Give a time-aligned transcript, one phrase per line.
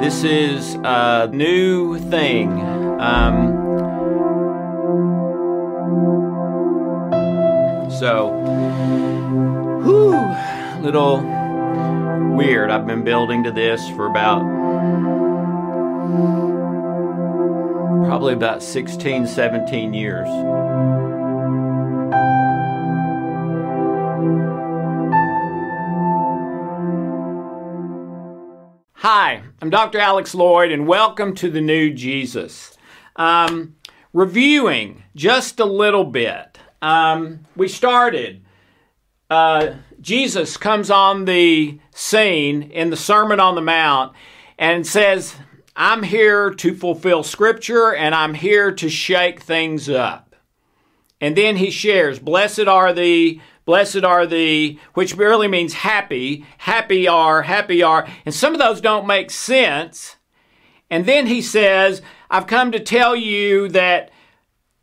[0.00, 2.50] This is a new thing.
[2.98, 3.50] Um,
[7.90, 8.30] so,
[9.84, 11.18] whew, little
[12.34, 12.70] weird.
[12.70, 14.40] I've been building to this for about
[18.06, 20.28] probably about 16, 17 years.
[29.02, 29.98] Hi, I'm Dr.
[29.98, 32.76] Alex Loyd, and welcome to the new Jesus.
[33.16, 33.76] Um,
[34.12, 36.58] reviewing just a little bit.
[36.82, 38.44] Um, we started.
[39.30, 44.12] Uh, Jesus comes on the scene in the Sermon on the Mount
[44.58, 45.34] and says,
[45.74, 50.36] I'm here to fulfill Scripture and I'm here to shake things up.
[51.22, 56.44] And then he shares, Blessed are the Blessed are the, which really means happy.
[56.58, 58.04] Happy are, happy are.
[58.26, 60.16] And some of those don't make sense.
[60.90, 64.10] And then he says, I've come to tell you that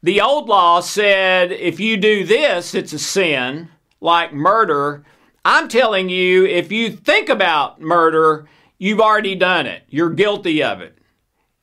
[0.02, 3.68] the old law said if you do this, it's a sin,
[4.00, 5.04] like murder.
[5.44, 9.84] I'm telling you, if you think about murder, you've already done it.
[9.90, 10.98] You're guilty of it.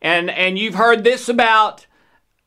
[0.02, 1.86] And, and you've heard this about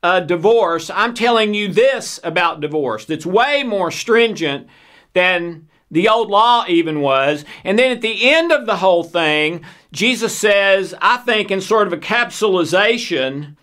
[0.03, 4.67] uh, divorce, I'm telling you this about divorce that's way more stringent
[5.14, 7.45] than the old law even was.
[7.64, 11.88] And then at the end of the whole thing, Jesus says, I think in sort
[11.88, 13.56] of a capsulization,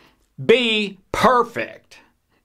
[0.44, 1.98] be perfect.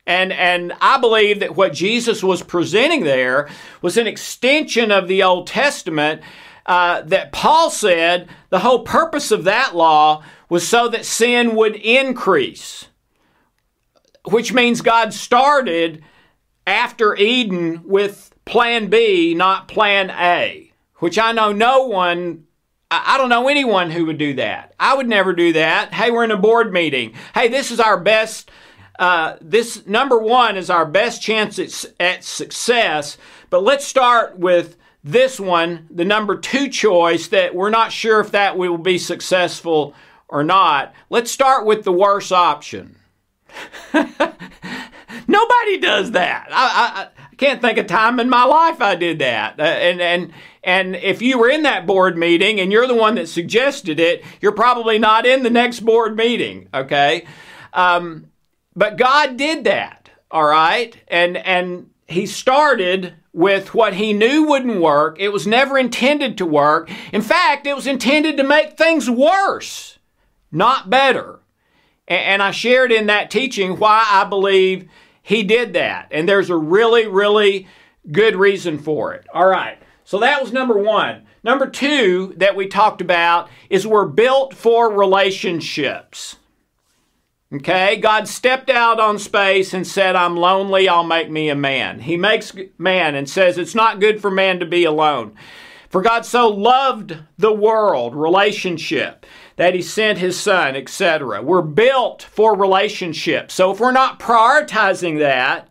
[0.06, 3.48] And, and I believe that what Jesus was presenting there
[3.82, 6.22] was an extension of the Old Testament
[6.66, 11.76] uh, that Paul said the whole purpose of that law was so that sin would
[11.76, 12.89] increase
[14.26, 16.04] which means God started
[16.66, 22.46] after Eden with plan B, not plan A, which I know no one,
[22.92, 24.74] I don't know anyone who would do that.
[24.80, 25.94] I would never do that.
[25.94, 27.14] Hey, we're in a board meeting.
[27.34, 28.52] Hey, this is our best,
[28.98, 33.18] uh, this number one is our best chance at, at success,
[33.50, 38.32] but let's start with this one, the number two choice that we're not sure if
[38.32, 39.94] that will be successful
[40.28, 40.94] or not.
[41.10, 42.99] Let's start with the worst option.
[45.28, 46.50] Nobody does that.
[46.52, 47.08] I, I, I,
[47.40, 49.60] can't think of time in my life I did that.
[49.60, 50.34] Uh, and and
[50.64, 54.24] and if you were in that board meeting and you're the one that suggested it,
[54.42, 56.68] you're probably not in the next board meeting.
[56.74, 57.26] Okay,
[57.74, 58.28] um,
[58.76, 60.10] but God did that.
[60.30, 65.18] All right, and and He started with what He knew wouldn't work.
[65.20, 66.92] It was never intended to work.
[67.14, 69.98] In fact, it was intended to make things worse,
[70.52, 71.40] not better.
[72.10, 74.90] And I shared in that teaching why I believe
[75.22, 76.08] he did that.
[76.12, 77.68] And there's a really, really
[78.12, 79.28] good reason for it.
[79.32, 79.78] All right.
[80.04, 81.28] So that was number one.
[81.44, 86.36] Number two that we talked about is we're built for relationships.
[87.52, 92.02] Okay, God stepped out on space and said, I'm lonely, I'll make me a man.
[92.02, 95.36] He makes man and says, It's not good for man to be alone.
[95.90, 99.26] For God so loved the world, relationship,
[99.60, 101.42] that he sent his son, etc.
[101.42, 103.54] We're built for relationships.
[103.54, 105.68] So if we're not prioritizing that,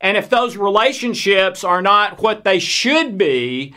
[0.00, 3.74] and if those relationships are not what they should be,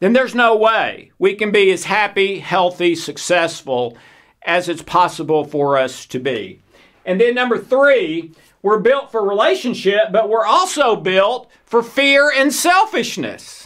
[0.00, 3.94] then there's no way we can be as happy, healthy, successful
[4.40, 6.62] as it's possible for us to be.
[7.04, 8.32] And then number three,
[8.62, 13.63] we're built for relationship, but we're also built for fear and selfishness.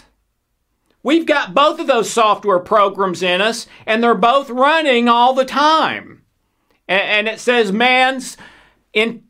[1.08, 5.46] We've got both of those software programs in us, and they're both running all the
[5.46, 6.20] time.
[6.86, 8.36] And, it says man's
[8.92, 9.22] in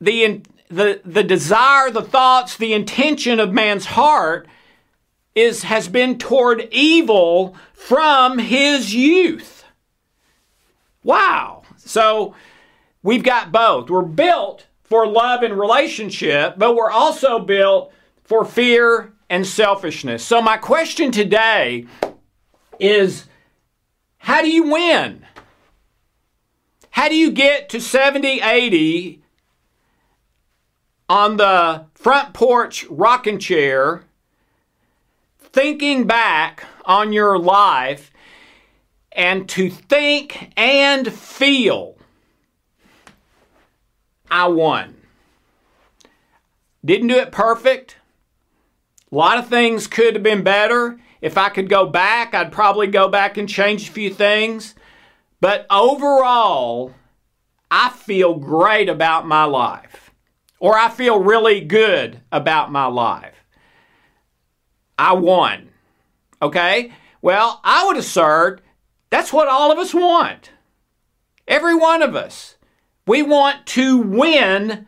[0.00, 4.46] the the the desire, the thoughts, the intention of man's heart
[5.34, 9.64] is has been toward evil from his youth.
[11.02, 11.64] Wow.
[11.76, 12.36] So
[13.02, 13.90] we've got both.
[13.90, 20.24] We're built for love and relationship, but we're also built for fear and selfishness.
[20.24, 21.86] So, my question today
[22.78, 23.26] is
[24.18, 25.24] how do you win?
[26.90, 29.22] How do you get to 70, 80
[31.08, 34.04] on the front porch rocking chair,
[35.38, 38.10] thinking back on your life,
[39.12, 41.96] and to think and feel,
[44.30, 44.96] I won?
[46.84, 47.95] Didn't do it perfect.
[49.10, 50.98] A lot of things could have been better.
[51.20, 54.74] If I could go back, I'd probably go back and change a few things.
[55.40, 56.92] But overall,
[57.70, 60.10] I feel great about my life,
[60.58, 63.34] or I feel really good about my life.
[64.98, 65.70] I won.
[66.40, 66.92] Okay?
[67.22, 68.60] Well, I would assert
[69.10, 70.50] that's what all of us want.
[71.46, 72.56] Every one of us.
[73.06, 74.86] We want to win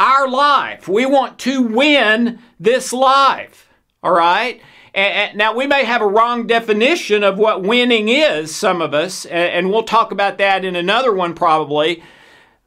[0.00, 0.88] our life.
[0.88, 3.68] We want to win this life.
[4.02, 4.60] All right?
[4.94, 9.24] And, now, we may have a wrong definition of what winning is, some of us,
[9.24, 12.02] and we'll talk about that in another one probably.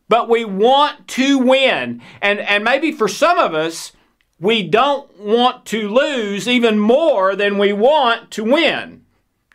[0.10, 2.02] But we want to win.
[2.22, 3.92] And, and maybe for some of us,
[4.40, 9.06] we don't want to lose even more than we want to win.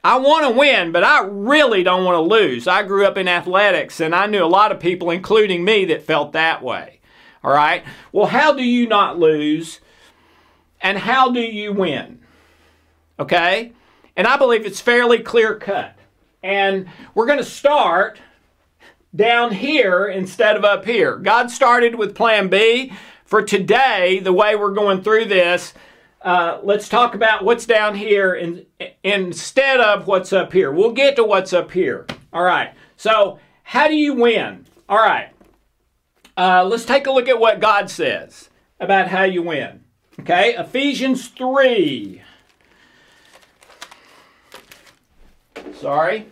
[0.02, 2.66] I want to win, but I really don't want to lose.
[2.66, 6.02] I grew up in athletics and I knew a lot of people, including me, that
[6.02, 6.99] felt that way.
[7.42, 7.84] All right?
[8.12, 9.80] Well, how do you not lose
[10.80, 12.20] and how do you win?
[13.18, 13.72] Okay?
[14.16, 15.96] And I believe it's fairly clear cut.
[16.42, 18.18] And we're going to start
[19.14, 21.16] down here instead of up here.
[21.16, 22.92] God started with plan B.
[23.24, 25.72] For today, the way we're going through this,
[26.22, 28.66] uh, let's talk about what's down here in,
[29.04, 30.72] instead of what's up here.
[30.72, 32.06] We'll get to what's up here.
[32.32, 32.74] All right.
[32.96, 34.66] So, how do you win?
[34.88, 35.28] All right.
[36.40, 38.48] Uh, let's take a look at what God says
[38.80, 39.84] about how you win.
[40.20, 40.54] Okay.
[40.56, 42.22] Ephesians 3.
[45.78, 46.28] Sorry.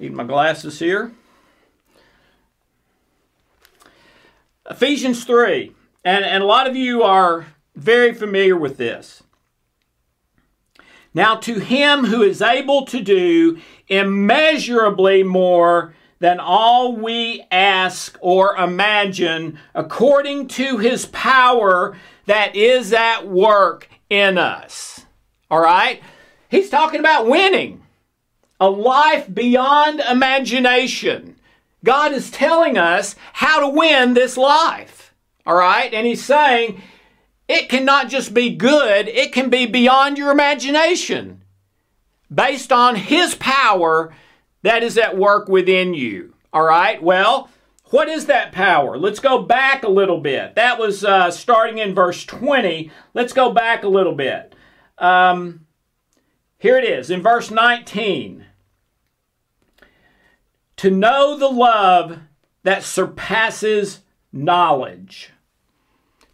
[0.00, 1.12] Need my glasses here.
[4.68, 5.72] Ephesians 3.
[6.04, 7.46] And, and a lot of you are
[7.76, 9.22] very familiar with this.
[11.14, 18.56] Now, to him who is able to do immeasurably more than all we ask or
[18.56, 21.94] imagine, according to his power
[22.24, 25.04] that is at work in us.
[25.50, 26.02] All right?
[26.48, 27.82] He's talking about winning,
[28.58, 31.36] a life beyond imagination.
[31.84, 35.12] God is telling us how to win this life.
[35.44, 35.92] All right?
[35.92, 36.80] And he's saying
[37.48, 41.42] it cannot just be good, it can be beyond your imagination
[42.34, 44.14] based on his power
[44.64, 46.34] that is at work within you.
[46.52, 47.02] All right?
[47.02, 47.48] Well,
[47.90, 48.98] what is that power?
[48.98, 50.56] Let's go back a little bit.
[50.56, 52.90] That was uh, starting in verse 20.
[53.14, 54.54] Let's go back a little bit.
[54.98, 55.66] Um,
[56.58, 58.44] here it is in verse 19.
[60.78, 62.18] To know the love
[62.64, 64.00] that surpasses
[64.32, 65.30] knowledge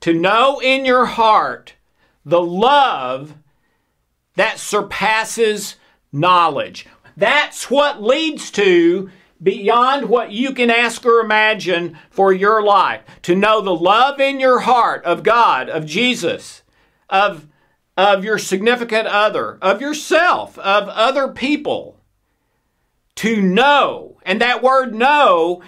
[0.01, 1.75] to know in your heart
[2.25, 3.35] the love
[4.35, 5.77] that surpasses
[6.13, 6.87] knowledge.
[7.21, 9.11] That's what leads to
[9.43, 13.03] beyond what you can ask or imagine for your life.
[13.23, 16.63] To know the love in your heart of God, of Jesus,
[17.11, 17.47] of,
[17.95, 22.01] of your significant other, of yourself, of other people.
[23.17, 25.63] To know, and that word know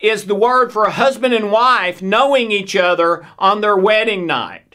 [0.00, 4.65] is the word for a husband and wife knowing each other on their wedding night.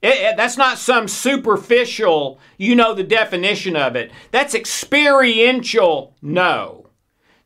[0.00, 4.12] It, it, that's not some superficial, you know the definition of it.
[4.30, 6.90] That's experiential know.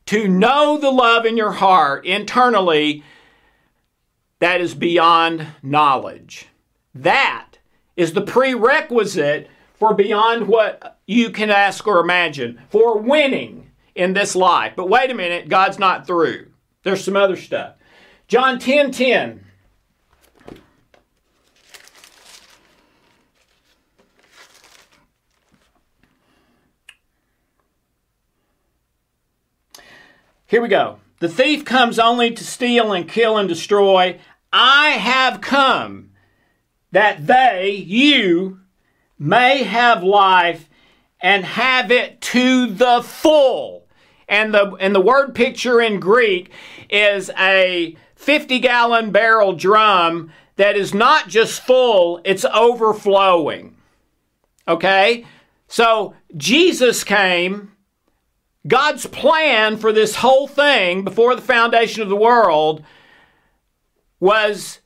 [0.07, 3.03] To know the love in your heart internally,
[4.39, 6.47] that is beyond knowledge.
[6.93, 7.57] That
[7.95, 14.35] is the prerequisite for beyond what you can ask or imagine, for winning in this
[14.35, 14.73] life.
[14.75, 16.47] But wait a minute, God's not through.
[16.83, 17.75] There's some other stuff.
[18.27, 19.45] John 10 10.
[30.53, 30.99] Here we go.
[31.17, 34.19] The thief comes only to steal and kill and destroy.
[34.51, 36.11] I have come
[36.91, 38.59] that they, you,
[39.17, 40.69] may have life
[41.19, 43.87] and have it to the full.
[44.29, 46.51] And the and the word picture in Greek
[46.87, 53.75] is a 50 gallon barrel drum that is not just full, it's overflowing.
[54.67, 55.25] Okay?
[55.67, 57.72] So Jesus came.
[58.67, 62.83] God's plan for this whole thing before the foundation of the world
[64.19, 64.79] was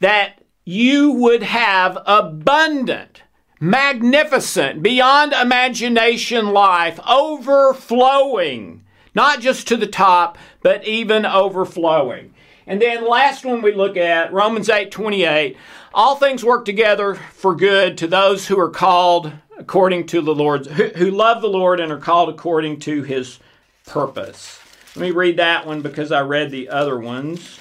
[0.00, 3.22] that you would have abundant
[3.60, 12.34] magnificent, beyond imagination life, overflowing, not just to the top, but even overflowing.
[12.66, 15.56] And then last one we look at, Romans 8 28.
[15.94, 20.66] All things work together for good to those who are called according to the Lord,
[20.66, 23.38] who, who love the Lord and are called according to his
[23.86, 24.60] purpose.
[24.94, 27.60] Let me read that one because I read the other ones.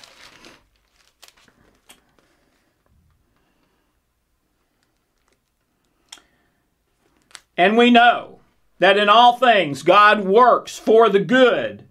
[7.57, 8.39] And we know
[8.79, 11.85] that in all things God works for the good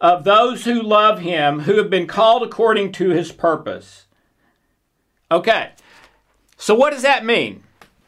[0.00, 4.06] of those who love him, who have been called according to his purpose.
[5.30, 5.72] Okay,
[6.56, 7.63] so what does that mean?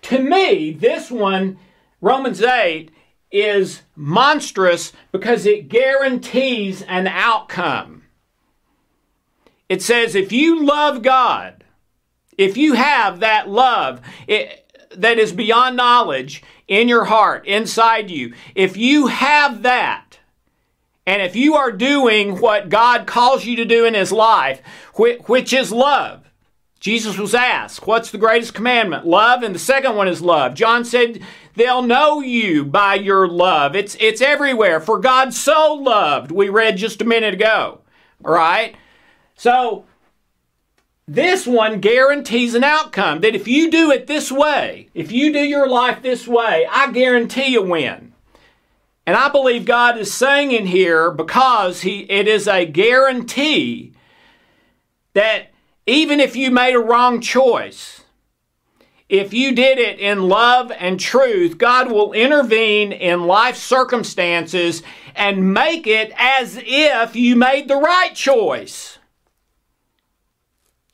[0.06, 1.58] To me, this one,
[2.00, 2.92] Romans 8,
[3.32, 8.04] is monstrous because it guarantees an outcome.
[9.68, 11.64] It says if you love God,
[12.38, 18.32] if you have that love it, that is beyond knowledge in your heart, inside you,
[18.54, 20.20] if you have that,
[21.04, 24.62] and if you are doing what God calls you to do in His life,
[24.94, 26.25] which is love,
[26.86, 29.04] Jesus was asked, What's the greatest commandment?
[29.04, 30.54] Love, and the second one is love.
[30.54, 31.20] John said,
[31.56, 33.74] They'll know you by your love.
[33.74, 34.78] It's, it's everywhere.
[34.78, 37.80] For God so loved, we read just a minute ago.
[38.24, 38.76] All right?
[39.34, 39.84] So,
[41.08, 45.40] this one guarantees an outcome that if you do it this way, if you do
[45.40, 48.12] your life this way, I guarantee a win.
[49.04, 53.92] And I believe God is saying in here because he, it is a guarantee
[55.14, 55.50] that
[55.86, 58.02] even if you made a wrong choice,
[59.08, 64.82] if you did it in love and truth, God will intervene in life circumstances
[65.14, 68.98] and make it as if you made the right choice.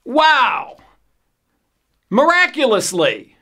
[0.04, 0.76] Wow!
[2.11, 3.37] Miraculously.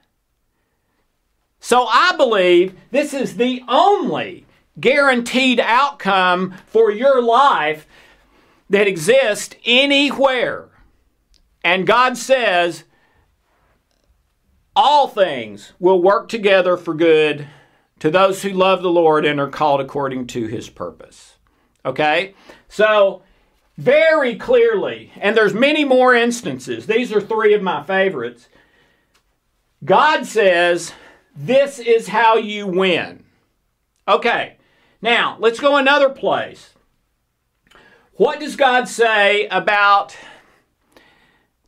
[1.59, 4.47] So I believe this is the only
[4.79, 7.87] guaranteed outcome for your life
[8.71, 10.70] that exists anywhere.
[11.63, 12.85] And God says,
[14.75, 17.47] all things will work together for good
[17.99, 21.37] to those who love the Lord and are called according to his purpose.
[21.85, 22.35] Okay?
[22.69, 23.23] So,
[23.77, 26.87] very clearly, and there's many more instances.
[26.87, 28.49] These are three of my favorites.
[29.85, 30.93] God says,
[31.35, 33.25] this is how you win.
[34.07, 34.57] Okay.
[35.01, 36.75] Now, let's go another place.
[38.15, 40.17] What does God say about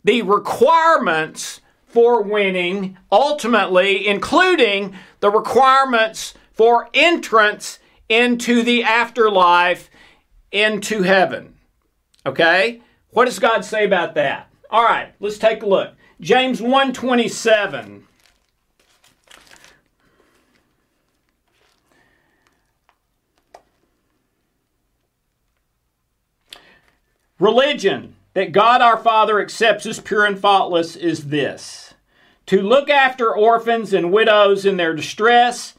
[0.05, 7.79] the requirements for winning, ultimately, including the requirements for entrance
[8.09, 9.91] into the afterlife,
[10.51, 11.55] into heaven.
[12.25, 12.81] Okay?
[13.11, 14.49] What does God say about that?
[14.71, 15.95] All right, let's take a look.
[16.21, 18.07] James 127.
[27.39, 31.95] Religion that God our Father accepts as pure and faultless is this
[32.47, 35.75] to look after orphans and widows in their distress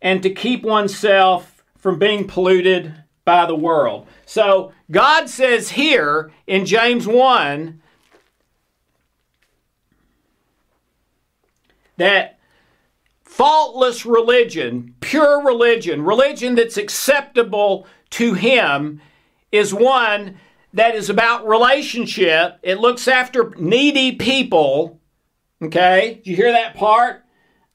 [0.00, 4.06] and to keep oneself from being polluted by the world.
[4.24, 7.82] So God says here in James 1
[11.96, 12.38] that
[13.24, 19.00] faultless religion, pure religion, religion that's acceptable to Him,
[19.50, 20.38] is one
[20.76, 22.58] that is about relationship.
[22.62, 25.00] It looks after needy people.
[25.62, 27.24] Okay, you hear that part?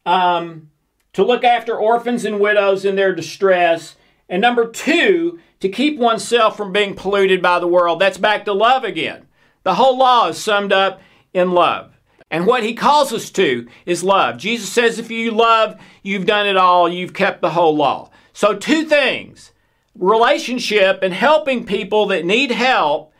[0.05, 0.69] Um,
[1.13, 3.95] to look after orphans and widows in their distress.
[4.29, 7.99] And number two, to keep oneself from being polluted by the world.
[7.99, 9.25] That's back to love again.
[9.63, 11.01] The whole law is summed up
[11.33, 11.97] in love.
[12.29, 14.37] And what he calls us to is love.
[14.37, 18.11] Jesus says, if you love, you've done it all, you've kept the whole law.
[18.31, 19.51] So, two things
[19.95, 23.13] relationship and helping people that need help.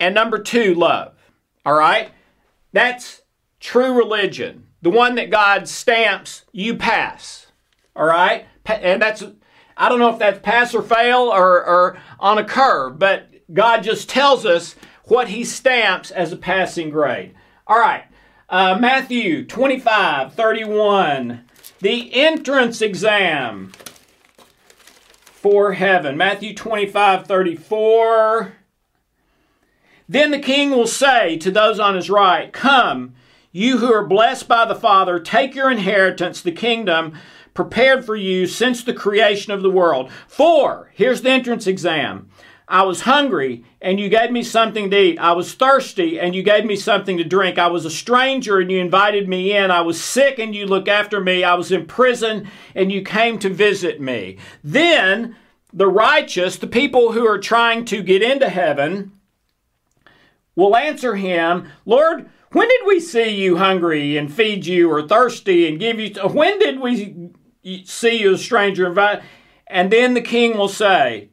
[0.00, 1.14] And number two, love.
[1.64, 2.10] All right?
[2.72, 3.22] That's
[3.60, 4.66] true religion.
[4.82, 7.46] The one that God stamps, you pass.
[7.96, 8.46] All right?
[8.66, 9.24] And that's,
[9.76, 13.82] I don't know if that's pass or fail or, or on a curve, but God
[13.82, 17.34] just tells us what He stamps as a passing grade.
[17.66, 18.04] All right.
[18.48, 21.44] Uh, Matthew 25, 31.
[21.80, 23.72] The entrance exam
[25.72, 26.16] heaven.
[26.16, 28.52] Matthew 25 34.
[30.08, 33.14] Then the king will say to those on his right, Come,
[33.52, 37.14] you who are blessed by the Father, take your inheritance, the kingdom
[37.54, 40.10] prepared for you since the creation of the world.
[40.26, 42.30] For, here's the entrance exam
[42.68, 45.18] I was hungry and you gave me something to eat.
[45.18, 47.58] I was thirsty and you gave me something to drink.
[47.58, 49.70] I was a stranger and you invited me in.
[49.70, 51.44] I was sick and you looked after me.
[51.44, 54.36] I was in prison and you came to visit me.
[54.62, 55.34] Then
[55.72, 59.12] the righteous, the people who are trying to get into heaven,
[60.54, 65.68] will answer him, Lord, when did we see you hungry and feed you or thirsty
[65.68, 66.14] and give you?
[66.28, 67.30] When did we
[67.84, 68.86] see you a stranger?
[68.86, 69.22] Invite?
[69.66, 71.28] And then the king will say,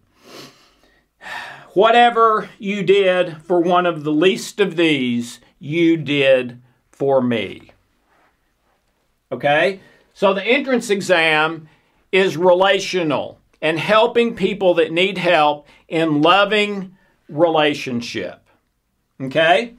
[1.75, 7.71] Whatever you did for one of the least of these, you did for me.
[9.29, 9.81] Okay?
[10.13, 11.67] So the entrance exam
[12.13, 16.95] is relational and helping people that need help in loving
[17.27, 18.47] relationship.
[19.19, 19.73] Okay?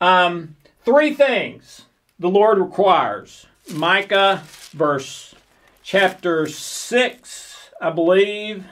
[0.00, 1.82] Um, three things
[2.18, 3.46] the Lord requires.
[3.70, 5.34] Micah, verse
[5.82, 8.64] chapter 6, I believe,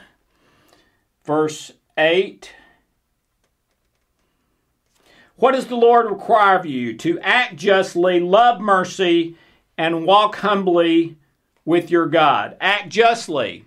[1.23, 2.53] verse 8.
[5.35, 6.95] What does the Lord require of you?
[6.97, 9.37] To act justly, love mercy,
[9.77, 11.17] and walk humbly
[11.63, 12.57] with your God.
[12.59, 13.65] Act justly.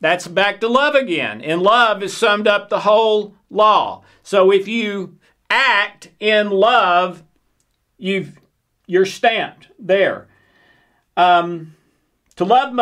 [0.00, 1.40] That's back to love again.
[1.40, 4.02] In love is summed up the whole law.
[4.24, 7.22] So if you act in love,
[7.98, 8.40] you've
[8.86, 10.26] you're stamped there.
[11.16, 11.76] Um,
[12.36, 12.74] to love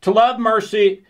[0.00, 1.04] to love mercy,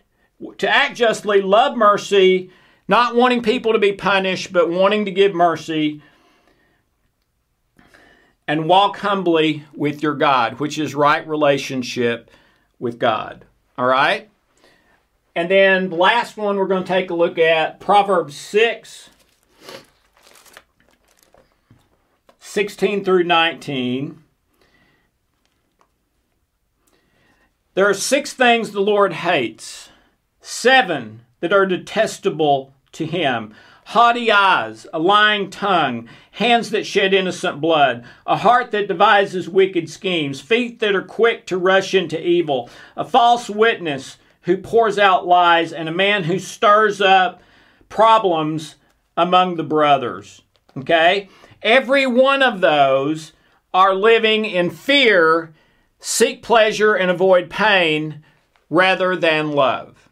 [0.59, 2.51] to act justly, love mercy,
[2.91, 6.03] not wanting people to be punished, but wanting to give mercy,
[8.49, 12.33] and walk humbly with your God, which is right relationship
[12.81, 13.45] with God.
[13.79, 14.29] All right?
[15.37, 19.11] And then the last one we're going to take a look at Proverbs 6
[22.41, 24.25] 16 through 19.
[27.75, 29.91] There are six things the Lord hates,
[30.41, 33.55] seven that are detestable to him
[33.91, 39.91] haughty eyes, a lying tongue, hands that shed innocent blood, a heart that devises wicked
[39.91, 45.27] schemes, feet that are quick to rush into evil, a false witness who pours out
[45.27, 47.43] lies, and a man who stirs up
[47.89, 48.77] problems
[49.17, 50.43] among the brothers.
[50.77, 51.29] Okay?
[51.61, 53.33] Every one of those
[53.75, 55.53] are living in fear,
[55.99, 58.25] seek pleasure, and avoid pain
[58.69, 60.09] rather than love.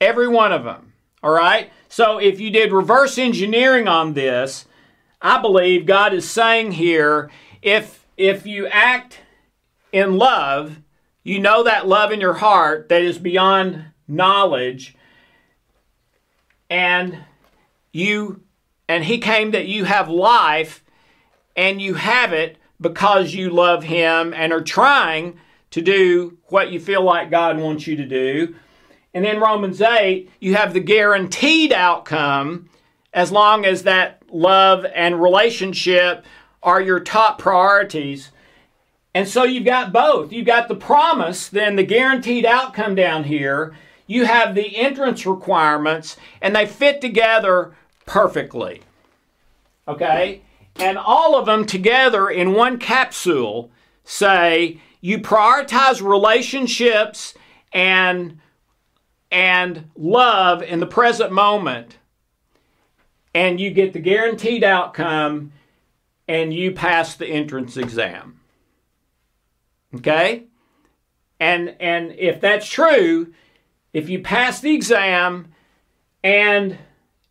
[0.00, 0.92] Every one of them.
[1.20, 1.72] All right?
[1.88, 4.66] So if you did reverse engineering on this,
[5.20, 7.30] I believe God is saying here
[7.62, 9.20] if if you act
[9.92, 10.80] in love,
[11.22, 14.96] you know that love in your heart that is beyond knowledge
[16.70, 17.18] and
[17.92, 18.42] you
[18.88, 20.82] and he came that you have life
[21.56, 25.38] and you have it because you love him and are trying
[25.70, 28.54] to do what you feel like God wants you to do
[29.14, 32.68] and in Romans 8, you have the guaranteed outcome
[33.12, 36.24] as long as that love and relationship
[36.62, 38.30] are your top priorities.
[39.14, 40.32] And so you've got both.
[40.32, 43.74] You've got the promise, then the guaranteed outcome down here.
[44.06, 47.74] You have the entrance requirements, and they fit together
[48.06, 48.82] perfectly.
[49.86, 50.42] Okay?
[50.76, 53.70] And all of them together in one capsule
[54.04, 57.34] say you prioritize relationships
[57.72, 58.38] and
[59.30, 61.98] and love in the present moment,
[63.34, 65.52] and you get the guaranteed outcome,
[66.26, 68.40] and you pass the entrance exam.
[69.94, 70.44] Okay?
[71.40, 73.32] And and if that's true,
[73.92, 75.52] if you pass the exam
[76.22, 76.78] and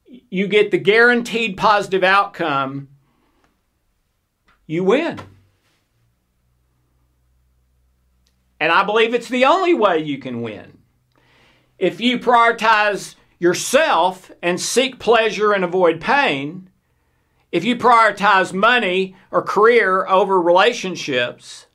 [0.08, 2.88] you get the guaranteed positive outcome,
[4.66, 5.20] you win.
[8.60, 10.77] And I believe it's the only way you can win
[11.80, 16.70] if you prioritize yourself and seek pleasure and avoid pain,
[17.52, 21.68] if you prioritize money or career over relationships,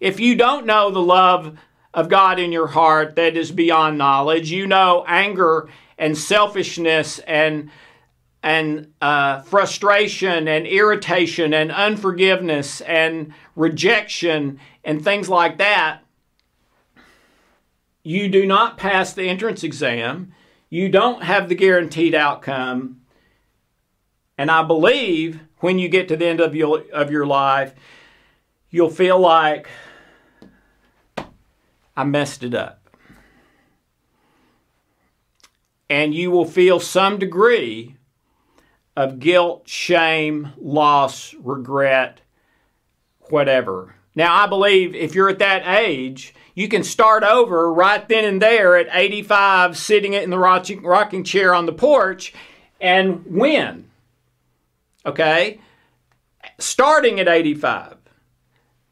[0.00, 1.56] if you don't know the love
[1.94, 7.70] of God in your heart that is beyond knowledge, you know anger and selfishness and
[8.42, 16.01] and uh, frustration and irritation and unforgiveness and rejection and things like that,
[18.02, 20.34] you do not pass the entrance exam,
[20.68, 23.00] you don't have the guaranteed outcome.
[24.36, 27.74] And I believe when you get to the end of your, of your life,
[28.70, 29.68] you'll feel like
[31.96, 32.78] I messed it up.
[35.88, 37.96] And you will feel some degree
[38.96, 42.22] of guilt, shame, loss, regret,
[43.28, 43.94] whatever.
[44.14, 48.42] Now, I believe if you're at that age, you can start over right then and
[48.42, 52.34] there at 85, sitting in the rocking chair on the porch
[52.80, 53.88] and win.
[55.06, 55.60] Okay?
[56.58, 57.96] Starting at 85.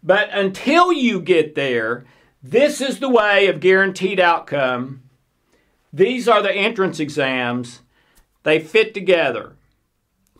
[0.02, 2.06] But until you get there,
[2.42, 5.02] this is the way of guaranteed outcome.
[5.92, 7.80] These are the entrance exams.
[8.42, 9.56] They fit together.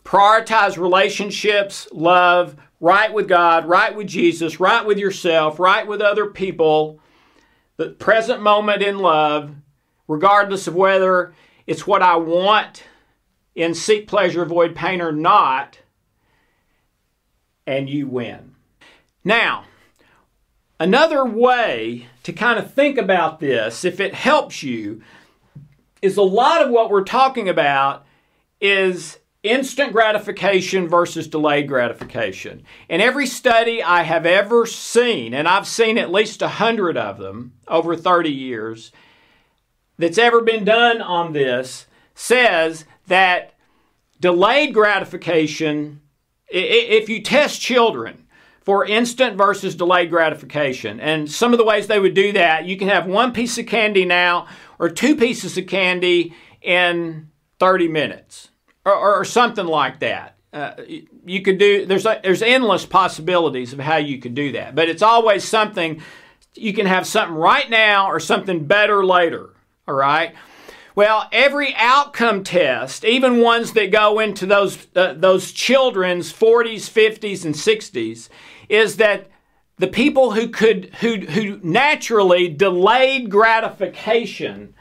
[0.03, 6.25] Prioritize relationships, love, right with God, right with Jesus, right with yourself, right with other
[6.25, 6.99] people,
[7.77, 9.55] the present moment in love,
[10.07, 11.33] regardless of whether
[11.67, 12.83] it's what I want
[13.55, 15.79] in seek pleasure, avoid pain or not,
[17.67, 18.55] and you win.
[19.23, 19.65] Now,
[20.79, 25.01] another way to kind of think about this, if it helps you,
[26.01, 28.05] is a lot of what we're talking about
[28.59, 32.63] is instant gratification versus delayed gratification.
[32.87, 37.17] In every study I have ever seen, and I've seen at least a hundred of
[37.17, 38.91] them over 30 years,
[39.97, 43.53] that's ever been done on this says that
[44.19, 46.01] delayed gratification,
[46.47, 48.27] if you test children
[48.61, 52.77] for instant versus delayed gratification, and some of the ways they would do that, you
[52.77, 54.45] can have one piece of candy now
[54.77, 57.27] or two pieces of candy in
[57.57, 58.50] 30 minutes
[58.85, 60.37] or, or something like that.
[60.53, 60.73] Uh,
[61.25, 65.01] you could do there's there's endless possibilities of how you could do that, but it's
[65.01, 66.01] always something
[66.55, 69.51] you can have something right now or something better later.
[69.87, 70.35] All right.
[70.93, 77.45] Well, every outcome test, even ones that go into those uh, those children's 40s, 50s,
[77.45, 78.27] and 60s,
[78.67, 79.27] is that
[79.77, 84.73] the people who could who who naturally delayed gratification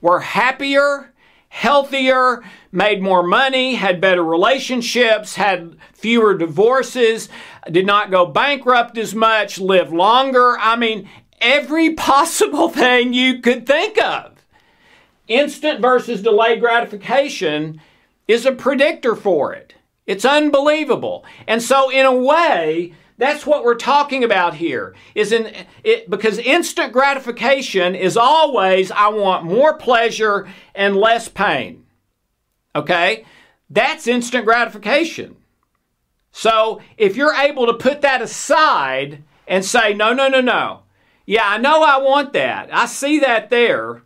[0.00, 1.11] were happier,
[1.52, 7.28] healthier, made more money, had better relationships, had fewer divorces,
[7.70, 10.56] did not go bankrupt as much, lived longer.
[10.58, 11.10] I mean,
[11.42, 14.32] every possible thing you could think of.
[15.28, 17.82] Instant versus delayed gratification
[18.26, 19.74] is a predictor for it.
[20.06, 21.22] It's unbelievable.
[21.46, 24.94] And so, in a way, that's what we're talking about here.
[25.14, 25.54] Is in
[25.84, 31.86] it because instant gratification is always I want more pleasure and less pain.
[32.74, 33.24] Okay?
[33.70, 35.36] That's instant gratification.
[36.32, 40.80] So, if you're able to put that aside and say, no, no, no, no.
[41.26, 42.74] Yeah, I know I want that.
[42.74, 44.02] I see that there.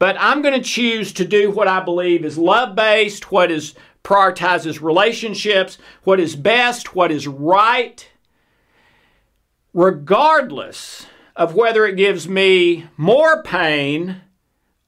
[0.00, 3.74] But I'm going to choose to do what I believe is love based, what is
[4.04, 8.07] prioritizes relationships, what is best, what is right,
[9.78, 14.20] regardless of whether it gives me more pain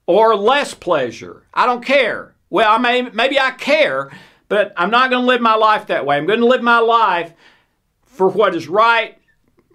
[0.05, 1.45] or less pleasure.
[1.55, 2.35] I don't care.
[2.51, 4.11] Well, I may, maybe I care,
[4.49, 6.17] but I'm not going to live my life that way.
[6.17, 7.33] I'm going to live my life
[8.05, 9.17] for what is right,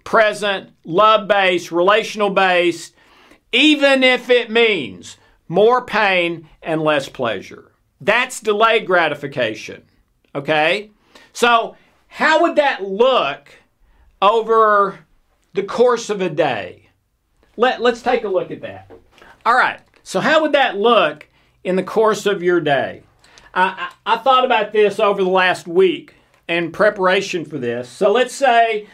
[0.04, 2.94] present, love based, relational based,
[3.52, 5.16] even if it means
[5.48, 7.72] more pain and less pleasure.
[8.02, 9.84] That's delayed gratification.
[10.34, 10.90] Okay?
[11.32, 11.74] So,
[12.06, 13.48] how would that look
[14.20, 15.05] over
[15.56, 16.88] the course of a day?
[17.56, 18.90] Let, let's take a look at that.
[19.44, 19.80] All right.
[20.02, 21.26] So, how would that look
[21.64, 23.02] in the course of your day?
[23.54, 26.14] I, I, I thought about this over the last week
[26.46, 27.88] in preparation for this.
[27.88, 28.86] So, let's say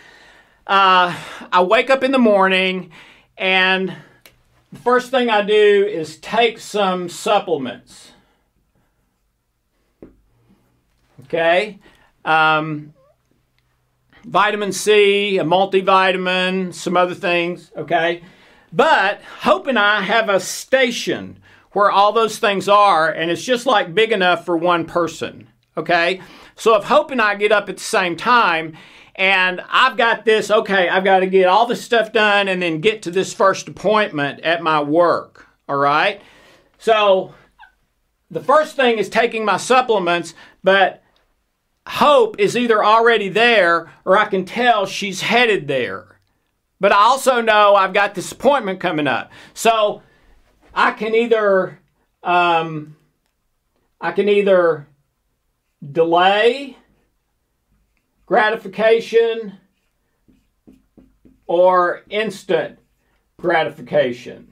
[0.67, 1.15] uh,
[1.53, 2.93] I wake up in the morning
[3.37, 3.95] and
[4.73, 8.13] the first thing I do is take some supplements.
[11.25, 11.79] Okay?
[12.25, 12.95] Um,
[14.25, 17.71] vitamin C, a multivitamin, some other things.
[17.77, 18.23] Okay?
[18.73, 21.39] But Hope and I have a station
[21.73, 25.49] where all those things are, and it's just like big enough for one person.
[25.77, 26.21] Okay?
[26.57, 28.77] So if Hope and I get up at the same time,
[29.15, 32.81] and I've got this, okay, I've got to get all this stuff done and then
[32.81, 35.47] get to this first appointment at my work.
[35.69, 36.23] All right.
[36.79, 37.35] So
[38.31, 41.02] the first thing is taking my supplements, but
[41.87, 46.21] hope is either already there or I can tell she's headed there.
[46.81, 49.31] But I also know I've got this appointment coming up.
[49.55, 50.03] So
[50.75, 51.79] I can either
[52.23, 52.97] um,
[54.01, 54.89] I can either
[55.91, 56.77] delay
[58.27, 59.55] gratification
[61.47, 62.79] or instant
[63.37, 64.49] gratification.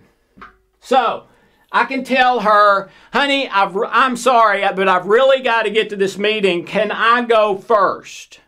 [0.80, 1.26] So,
[1.72, 3.64] I can tell her, honey, i
[4.04, 6.66] am sorry, but I've really got to get to this meeting.
[6.66, 8.40] Can I go first?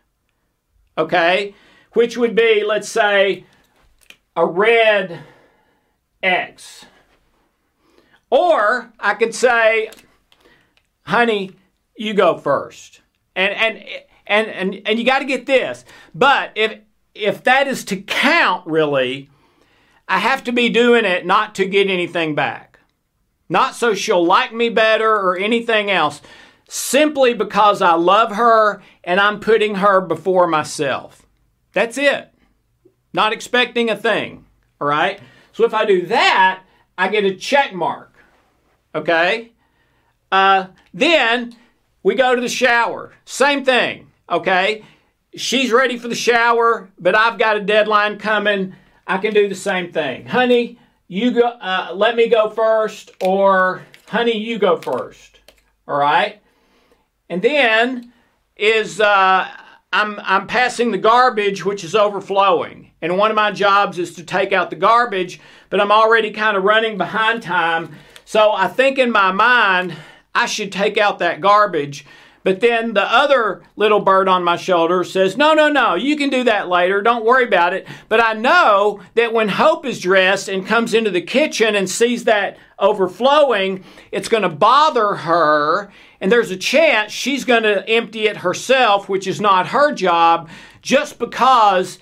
[0.97, 1.55] Okay?
[1.93, 3.45] Which would be, let's say,
[4.35, 5.21] a red
[6.21, 6.85] X.
[8.29, 9.89] Or I could say,
[11.03, 11.51] honey,
[11.95, 13.01] you go first.
[13.35, 13.83] And, and
[14.25, 15.85] and and and you got to get this.
[16.13, 16.79] But if
[17.13, 19.29] if that is to count really,
[20.07, 22.72] I have to be doing it not to get anything back.
[23.49, 26.21] Not so she'll like me better or anything else.
[26.67, 31.25] Simply because I love her and I'm putting her before myself.
[31.73, 32.33] That's it.
[33.13, 34.45] Not expecting a thing.
[34.81, 35.19] All right?
[35.51, 36.63] So if I do that,
[36.97, 38.15] I get a check mark.
[38.95, 39.51] Okay?
[40.31, 41.55] Uh, then
[42.01, 43.13] we go to the shower.
[43.25, 44.83] Same thing okay?
[45.35, 48.75] She's ready for the shower, but I've got a deadline coming.
[49.07, 50.25] I can do the same thing.
[50.25, 50.79] Honey,
[51.13, 55.39] you go, uh, let me go first, or honey, you go first.
[55.87, 56.41] All right?
[57.29, 58.11] And then
[58.57, 59.47] is uh,
[59.91, 62.91] I'm, I'm passing the garbage, which is overflowing.
[62.99, 66.57] And one of my jobs is to take out the garbage, but I'm already kind
[66.57, 67.95] of running behind time.
[68.25, 69.95] So I think in my mind,
[70.33, 72.07] I should take out that garbage
[72.43, 76.29] But then the other little bird on my shoulder says, No, no, no, you can
[76.29, 77.01] do that later.
[77.01, 77.87] Don't worry about it.
[78.09, 82.25] But I know that when Hope is dressed and comes into the kitchen and sees
[82.25, 85.91] that overflowing, it's going to bother her.
[86.19, 90.49] And there's a chance she's going to empty it herself, which is not her job,
[90.81, 91.99] just because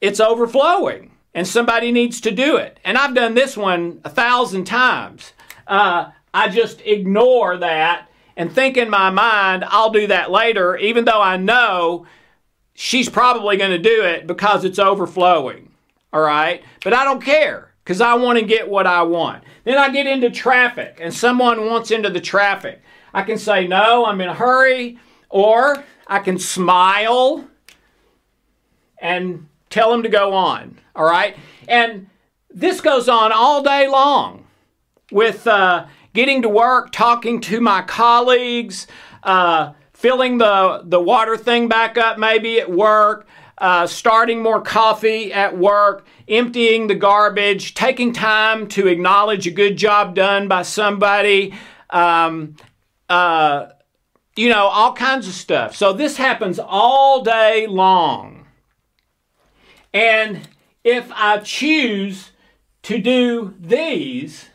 [0.00, 2.78] it's overflowing and somebody needs to do it.
[2.84, 5.32] And I've done this one a thousand times.
[5.66, 11.04] Uh, I just ignore that and think in my mind, I'll do that later, even
[11.04, 12.06] though I know
[12.74, 15.70] she's probably going to do it because it's overflowing.
[16.12, 16.62] All right?
[16.82, 19.44] But I don't care because I want to get what I want.
[19.64, 22.82] Then I get into traffic and someone wants into the traffic.
[23.14, 27.46] I can say, no, I'm in a hurry, or I can smile
[28.98, 30.78] and tell them to go on.
[30.94, 31.36] All right?
[31.68, 32.08] And
[32.50, 34.46] this goes on all day long
[35.10, 38.86] with uh, getting to work, talking to my colleagues,
[39.22, 43.26] uh, filling the, the water thing back up maybe at work,
[43.58, 49.76] uh, starting more coffee at work, emptying the garbage, taking time to acknowledge a good
[49.76, 51.54] job done by somebody,
[51.90, 52.56] um,
[53.08, 53.66] uh,
[54.34, 55.76] you know, all kinds of stuff.
[55.76, 58.46] So this happens all day long.
[59.94, 60.48] And
[60.82, 62.32] if I choose
[62.82, 64.48] to do these,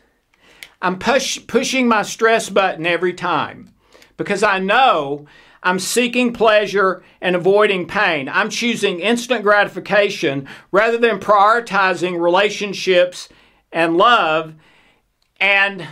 [0.80, 3.74] I'm push, pushing my stress button every time
[4.16, 5.26] because I know
[5.62, 8.28] I'm seeking pleasure and avoiding pain.
[8.28, 13.28] I'm choosing instant gratification rather than prioritizing relationships
[13.72, 14.54] and love.
[15.40, 15.86] And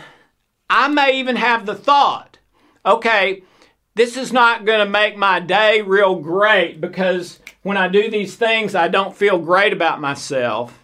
[0.70, 2.38] I may even have the thought,
[2.84, 3.42] okay,
[3.96, 8.36] this is not going to make my day real great because when I do these
[8.36, 10.78] things, I don't feel great about myself.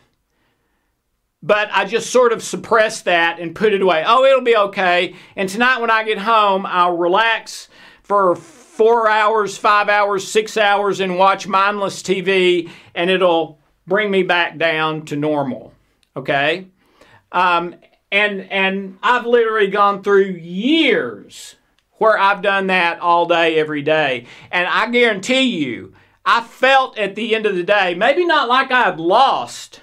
[1.42, 4.04] But I just sort of suppress that and put it away.
[4.06, 5.14] Oh, it'll be okay.
[5.34, 7.68] And tonight when I get home, I'll relax
[8.02, 14.22] for four hours, five hours, six hours and watch mindless TV, and it'll bring me
[14.22, 15.72] back down to normal.
[16.16, 16.68] Okay?
[17.32, 17.74] Um,
[18.10, 21.56] and and I've literally gone through years
[21.92, 24.26] where I've done that all day, every day.
[24.50, 28.70] And I guarantee you, I felt at the end of the day, maybe not like
[28.70, 29.80] I had lost,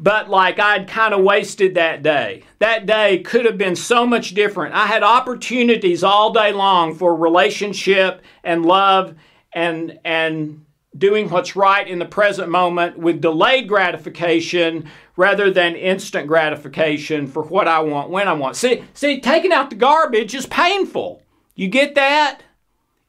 [0.00, 2.42] but like I'd kind of wasted that day.
[2.58, 4.74] That day could have been so much different.
[4.74, 9.14] I had opportunities all day long for relationship and love
[9.52, 10.64] and and
[10.96, 17.44] doing what's right in the present moment with delayed gratification rather than instant gratification for
[17.44, 18.56] what I want when I want.
[18.56, 21.22] See, see taking out the garbage is painful.
[21.54, 22.42] You get that?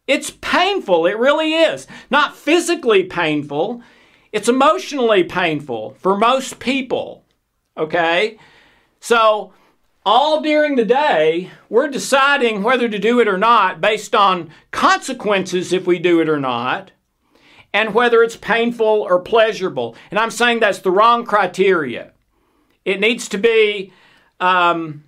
[0.07, 1.05] It's painful.
[1.05, 1.87] It really is.
[2.09, 3.81] Not physically painful,
[4.31, 7.25] it's emotionally painful for most people.
[7.77, 8.37] Okay?
[8.99, 9.53] So,
[10.05, 15.71] all during the day, we're deciding whether to do it or not based on consequences
[15.71, 16.91] if we do it or not,
[17.71, 19.95] and whether it's painful or pleasurable.
[20.09, 22.13] And I'm saying that's the wrong criteria.
[22.83, 23.93] It needs to be
[24.39, 25.03] um,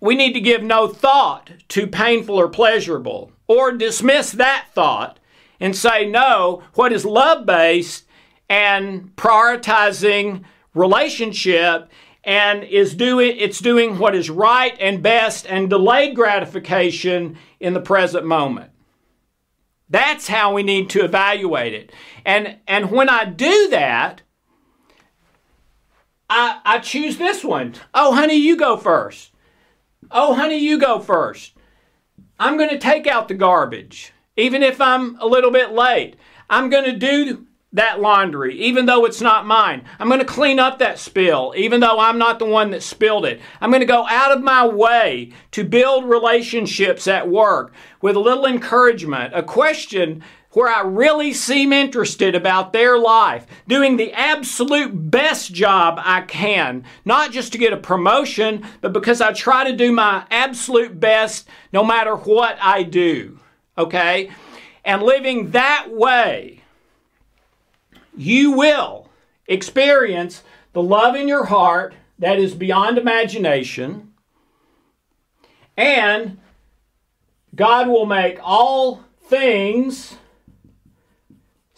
[0.00, 5.17] we need to give no thought to painful or pleasurable, or dismiss that thought
[5.60, 8.06] and say, no, what is love based
[8.48, 10.44] and prioritizing
[10.74, 11.90] relationship
[12.24, 17.80] and is doing it's doing what is right and best and delayed gratification in the
[17.80, 18.70] present moment.
[19.90, 21.92] That's how we need to evaluate it.
[22.24, 24.22] And and when I do that,
[26.28, 27.74] I, I choose this one.
[27.94, 29.32] Oh, honey, you go first.
[30.10, 31.54] Oh, honey, you go first.
[32.38, 36.16] I'm going to take out the garbage, even if I'm a little bit late.
[36.48, 39.84] I'm going to do that laundry, even though it's not mine.
[39.98, 43.26] I'm going to clean up that spill, even though I'm not the one that spilled
[43.26, 43.40] it.
[43.60, 48.20] I'm going to go out of my way to build relationships at work with a
[48.20, 50.22] little encouragement, a question
[50.52, 56.84] where I really seem interested about their life, doing the absolute best job I can,
[57.04, 61.48] not just to get a promotion, but because I try to do my absolute best
[61.70, 63.38] no matter what I do.
[63.78, 64.30] Okay?
[64.84, 66.62] And living that way,
[68.16, 69.08] you will
[69.46, 74.12] experience the love in your heart that is beyond imagination,
[75.76, 76.38] and
[77.54, 80.16] God will make all things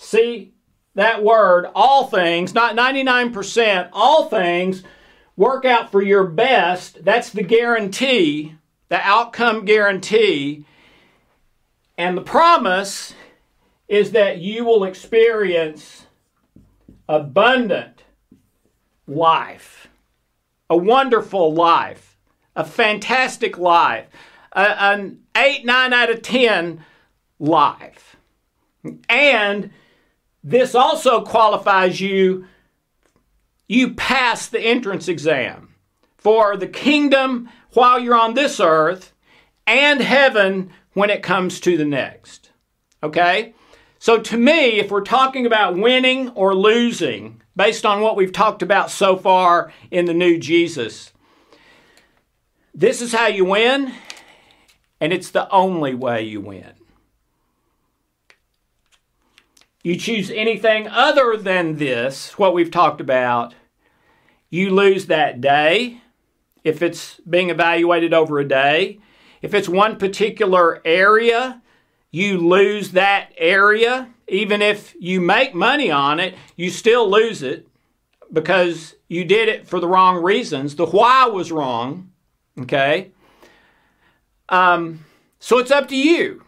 [0.03, 0.55] See
[0.95, 4.83] that word, all things, not 99%, all things
[5.37, 7.05] work out for your best.
[7.05, 8.55] That's the guarantee,
[8.89, 10.65] the outcome guarantee.
[12.01, 13.13] And the promise
[13.87, 16.07] is that you will experience
[17.07, 18.05] abundant
[19.07, 19.89] life,
[20.71, 22.17] a wonderful life,
[22.57, 24.07] a fantastic life,
[24.55, 26.83] an 8, 9 out of 10
[27.39, 28.17] life.
[29.11, 29.71] And
[30.43, 32.47] this also qualifies you,
[33.69, 35.75] you pass the entrance exam
[36.17, 39.13] for the kingdom while you're on this earth
[39.67, 42.51] and heaven when it comes to the next.
[43.03, 43.55] Okay?
[43.99, 48.63] So, to me, if we're talking about winning or losing, based on what we've talked
[48.63, 51.13] about so far in the new Jesus,
[52.75, 53.93] this is how you win,
[55.01, 56.73] and it's the only way you win.
[59.83, 63.55] You choose anything other than this, what we've talked about,
[64.51, 66.01] you lose that day
[66.65, 68.99] if it's being evaluated over a day.
[69.43, 71.63] If it's one particular area,
[72.11, 74.11] you lose that area.
[74.29, 77.67] Even if you make money on it, you still lose it
[78.33, 80.77] because you did it for the wrong reasons.
[80.77, 82.11] The why was wrong.
[82.59, 83.11] Okay?
[84.49, 85.05] Um,
[85.39, 86.45] so it's up to you.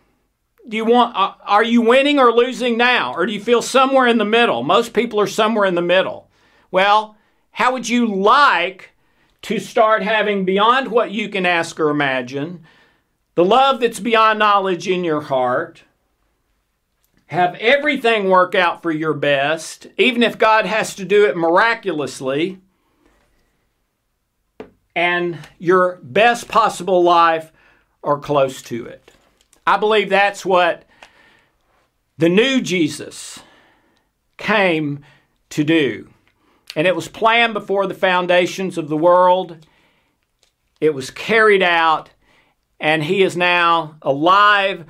[0.69, 4.19] Do you want are you winning or losing now or do you feel somewhere in
[4.19, 4.63] the middle?
[4.63, 6.31] Most people are somewhere in the middle.
[6.71, 7.17] Well,
[7.51, 8.91] how would you like
[9.43, 12.65] to start having beyond what you can ask or imagine,
[13.35, 15.85] the love that's beyond knowledge in your heart.
[17.27, 22.61] Have everything work out for your best, even if God has to do it miraculously,
[24.95, 27.51] and your best possible life
[28.03, 29.13] or close to it.
[29.67, 30.85] I believe that's what
[32.19, 33.39] the new Jesus
[34.37, 35.01] came
[35.51, 36.11] to do.
[36.77, 39.67] And it was planned before the foundations of the world.
[40.81, 42.11] It was carried out,
[42.83, 44.85] and He is now alive.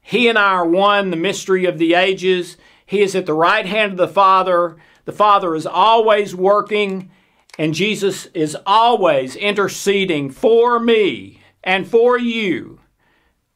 [0.00, 2.56] He and I are one, the mystery of the ages.
[2.86, 4.78] He is at the right hand of the Father.
[5.04, 7.10] The Father is always working,
[7.58, 12.80] and Jesus is always interceding for me and for you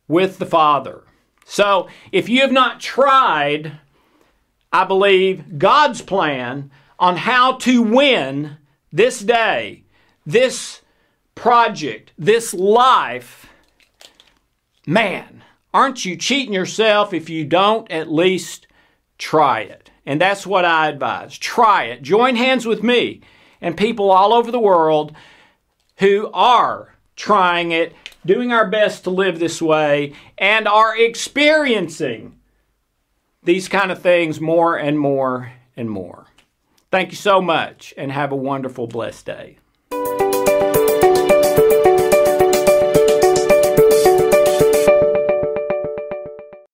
[0.07, 1.05] with the Father.
[1.47, 3.81] So, if you have not tried,
[4.71, 8.59] I believe, God's plan on how to win
[8.93, 9.85] this day,
[10.27, 10.83] this
[11.35, 13.50] project, this life,
[14.87, 18.67] man, aren't you cheating yourself if you don't at least
[19.19, 19.91] try it?
[20.07, 21.39] And that's what I advise.
[21.39, 22.03] Try it.
[22.03, 23.21] Join hands with me
[23.61, 25.15] and people all over the world
[25.99, 32.37] who are trying it, doing our best to live this way, and are experiencing
[33.43, 36.27] these kind of things more and more and more.
[36.91, 39.60] Thank you so much and have a wonderful, blessed day.